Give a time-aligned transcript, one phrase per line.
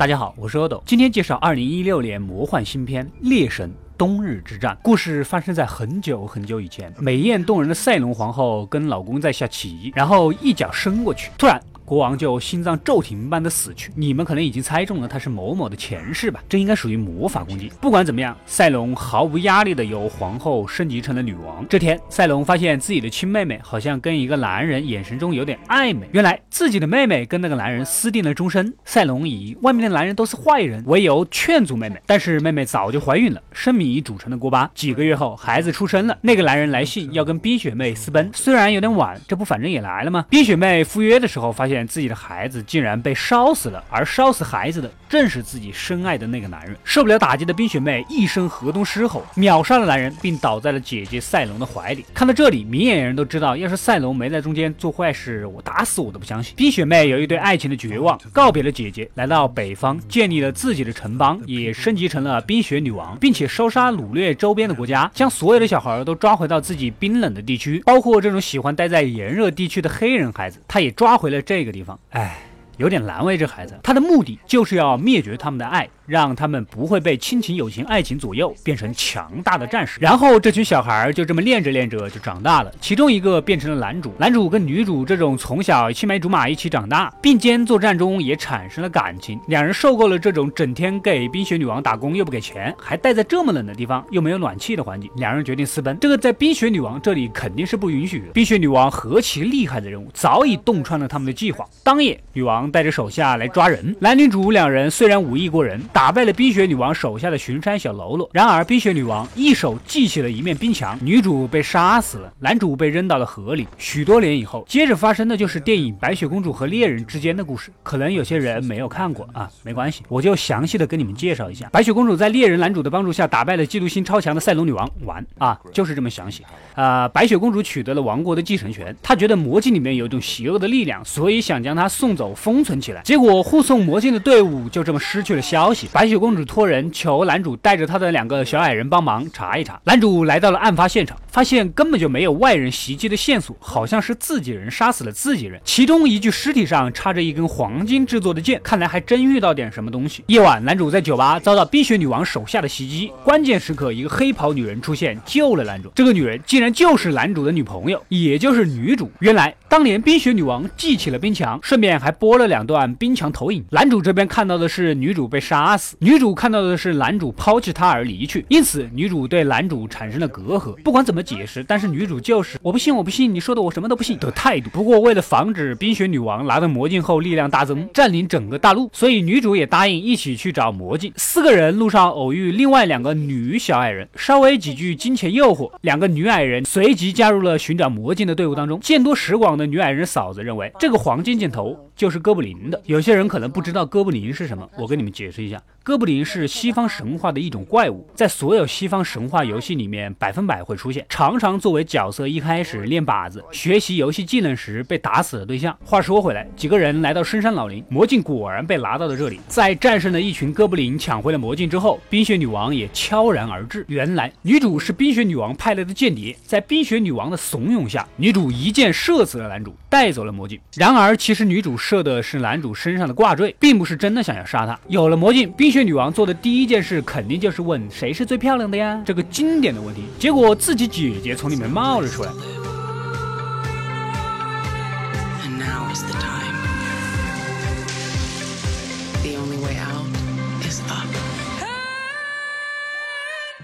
[0.00, 4.74] 大家好，我是阿斗，今天介绍二零一六年魔幻新片《猎神：冬日之战》。
[4.82, 11.62] 故事发生在很久很久以前，美艳动人的赛隆皇后跟老公在下棋，然后一脚伸过去，突然。
[11.90, 13.90] 国王就心脏骤停般的死去。
[13.96, 16.40] 你们可能已经猜中了，他是某某的前世吧？
[16.48, 17.68] 这应该属于魔法攻击。
[17.80, 21.66] 不管怎么样，赛隆毫无压力的由皇后升级成了女王。
[21.68, 26.08] 这天，赛隆发现自己的亲妹妹好像跟一个男人眼神中有点暧昧。
[26.12, 28.72] 原来自己的妹妹跟那个男人私定了终身。
[28.84, 34.70] 赛隆以外面的男人都是坏人为由劝阻妹妹，但是妹妹早就怀孕了，生米煮成了锅巴。
[34.76, 38.30] 几个月后，孩子出生了，那个男人来信要跟冰雪妹私奔。
[38.32, 40.24] 虽然有点晚，这不反正也来了吗？
[40.30, 41.79] 冰雪妹赴约的时候发现。
[41.86, 46.76] 自己的孩子竟然被烧死了，而烧死孩子的正是自己深爱的那个男人。
[46.84, 52.04] 受不了打击的冰雪妹一声河东狮吼，秒杀了男人，并倒在了姐姐赛隆的怀里。
[52.14, 56.54] 看到这里，明眼人都知道，要是赛隆没在中间做坏事，我打死我都不相信。
[56.56, 71.98] 冰雪妹有一对爱情的绝望，告别了姐姐，来到北方，建立了自己的城邦，也升级成了冰雪女王，并且烧杀掳掠周边的国家，将所有的小孩都抓回到自己冰冷的地区，包括这种喜欢待在炎热地区的黑人孩子，她也抓回了这个地方。
[72.10, 72.38] 哎，
[72.76, 73.78] 有点难为这孩子。
[73.82, 75.88] 他的目的就是要灭绝他们的爱。
[76.10, 80.00] 让他们不会被亲情、友情、爱情左右，变成强大的战士。
[80.00, 82.72] 然后这群小孩就这么练着练着就长大了。
[82.80, 89.38] 其中一个变成了男主，男主跟女主这种从小青梅竹马一起长大，并肩作战中也产生了感情。
[89.46, 95.96] 两人受够了这种整天给冰雪女王打工又不给钱，还待在这么冷的地方又没有暖气的环境，两人决定私奔。
[96.00, 98.32] 这个在冰雪女王这里肯定是不允许的。
[98.32, 101.64] 冰雪女王何其厉害的人物，早已洞穿了他们的计划。
[101.84, 105.80] 当夜，女王带着手下来抓人，男女主两人虽然武艺过人。
[106.00, 113.68] 打败了冰雪女王手下的巡山小喽啰，然而冰雪女王一手记起了一面冰墙，女主被杀死了，男主被扔到了河里。
[113.76, 117.70] 许多年以后，接着发生的就是电影《白雪公主和猎人》之间的故事。
[117.82, 121.68] 可能有些人没有看过啊，没关系，我就详细的跟你们介绍一下。
[121.70, 126.42] 白雪公主在猎人男主的帮助下打败了嫉妒心超强的赛隆女王，完啊，就是这么详细。
[126.74, 133.02] 啊，白雪公主取得了王国的继承权，她觉得魔镜里面有一种邪恶的力量，所以想将她送走封存起来。
[133.02, 135.89] 结果护送魔镜的队伍就这么失去了消息。
[135.92, 139.80] 白雪公主托人求男主带着他的两个小矮人帮忙查一查。
[139.84, 145.60] 男主来到了案发现场，发现根本就没有外人袭击的线索，好像是自己人杀死了自己人。
[145.64, 150.22] 其中一具尸体上插着一根黄金制作的剑，看来还真遇到点什么东西。
[150.28, 155.90] 夜晚，男主在酒吧遭到冰雪女王手下的袭击，关键时刻，一个黑袍女人出现救了男主。
[155.96, 159.10] 这个女人竟然就是男主的女朋友，也就是女主。
[159.18, 163.64] 原来当年冰雪女王记起了冰墙，顺便还播了两段冰墙投影。
[163.70, 166.20] 男主这边看到的是女主被杀死，女。
[166.20, 170.74] 主看到的是男主抛弃她而离去，因此女主对男主产生了隔阂。
[170.82, 174.68] 不管怎么解释，但是女主就是我不信，我不信，你说的我什么都不信的态度。
[174.68, 181.10] 不过为了防止冰雪女王拿到魔镜后力量大增，占领整个大陆，所以女主也答应一起去找魔镜。
[181.16, 188.78] 四个人路上偶遇另外两个女小矮人，稍微几句金钱诱惑，两个女矮人随即加入了寻找魔镜的队伍当中。
[188.80, 192.78] 见多识广的女矮人嫂子认为这个黄金箭头就是哥布林的。
[192.84, 195.58] 有些人可能不知道哥布林是什么，我跟你们解释一下。
[195.82, 205.76] 哥布林是西方神话的一种怪物，在所有西方神话游戏里面百分百会出现，常常作为角色一开始练靶子、学习游戏技能时被打死的对象。
[205.82, 209.40] 话说回来，几个人来到深山老林，魔镜果然被拿到了这里。
[209.48, 213.84] 在战胜了一群哥布林、抢回了魔镜之后，冰雪女王也悄然而至。
[213.88, 220.60] 原来女主是冰雪女王派来的间谍，在冰雪女王的怂恿下，女主一箭射死了男主，带走了魔镜。
[220.76, 224.78] 然而，其实女主射的是男主身上的挂坠，并不是真的想要杀他。
[224.86, 225.70] 有了魔镜，冰。
[225.70, 229.00] 雪女王做的第一件事，肯定就是问谁是最漂亮的呀？
[229.06, 230.02] 这个经典的问题。
[230.18, 232.30] 结果自己姐姐从里面冒了出来。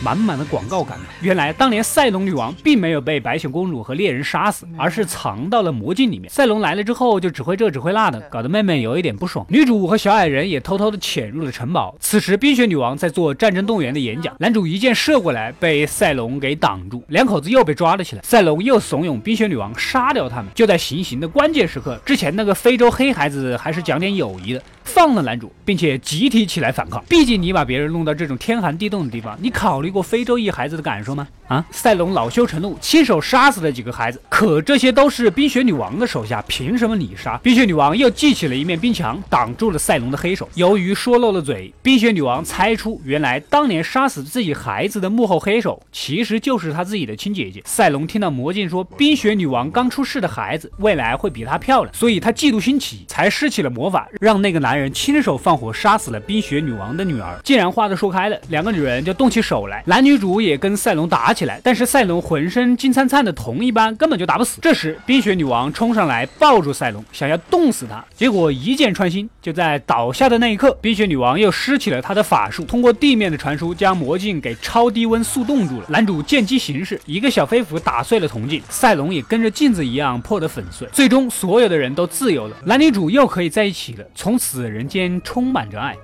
[0.00, 0.98] 满满的广告感。
[1.20, 6.30] 原来当年赛龙女王并没有被白雪公主和猎人杀死，而是藏到了魔镜里面。
[6.30, 9.44] 赛龙来了之后就指挥这指挥那的，搞得妹妹有一点不爽。
[9.48, 11.94] 女主和小矮人也偷偷的潜入了城堡。
[12.00, 18.22] 此时冰雪女王在做战争动员的演讲，男主一箭射过来被赛龙给挡住，两口子又被抓了起来。
[18.22, 20.46] 赛龙又怂恿冰雪女王杀掉他们。
[20.54, 24.62] 就在行刑的关键时刻，之前那个非洲黑孩子还是讲点友谊的。
[24.84, 27.02] 放了男主，并且集体起来反抗。
[27.08, 31.28] 毕竟你把别人弄到这种天寒地冻的地方，你考虑过非洲裔孩子的感受吗？
[31.48, 31.62] 啊！
[31.70, 34.18] 赛隆恼羞成怒，亲手杀死了几个孩子。
[34.30, 37.36] 可这些都是冰雪女王的手下，凭什么你杀？
[37.38, 40.48] 冰雪女王又记起了一面冰墙，挡住了赛隆的黑手。
[40.54, 47.60] 由于说漏了嘴，冰雪女王猜出，原来当年杀死自己孩子的幕后黑手，其实就是她自己的亲姐姐。
[47.66, 57.38] 赛隆听到魔镜说冰雪女王刚出世的孩子未来会比她漂亮，所以他嫉妒心起，才施起了魔法，让那个男人亲手放火杀死了冰雪女王的女儿。
[57.44, 59.71] 既然话都说开了，两个女人就动起手来。
[59.86, 64.58] 男女主也跟赛隆打起来，但是赛隆浑身金灿灿的铜一般，根本就打不死。
[64.60, 69.28] 这时冰雪女王冲上来抱住赛隆，想要冻死他，结果一箭穿心。
[69.40, 75.86] 就在倒下的那一刻，冰雪女王又施起了她的法术，通过地面的传输将魔镜给超低温速冻住了。
[75.88, 80.88] 男主见机行事，一个小飞斧打碎了铜镜，赛隆也跟着镜子一样破得粉碎。
[80.92, 85.96] 最终所有的人都自由了，男女主又可以在一起了，从此人间充满着爱。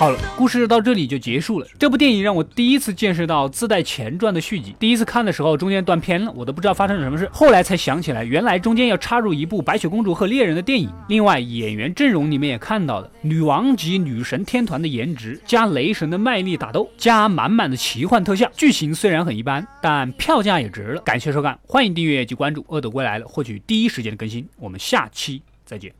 [0.00, 1.66] 好了，故事到这里就结束了。
[1.78, 4.74] 这部电影让我第一次见识到自带前传的续集。
[4.80, 7.28] 第一次看的时候，中间断片了，我都不知道发生了什么事。
[7.30, 10.90] 后来才想起来，原来中间要插入一部白雪公主和猎人的电影。
[11.10, 18.50] 另外，演员阵容你们也看到了，女王级女神天团的颜值，加雷神的卖力打斗，加满满的奇幻特效。
[18.56, 21.02] 剧情虽然很一般，但票价也值了。
[21.02, 24.48] 感谢收看，欢迎订阅及关注《恶斗归来了》，获取第一时间的更新。
[24.58, 25.92] 我们下期再见。